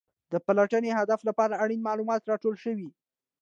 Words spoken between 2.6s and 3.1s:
شوي.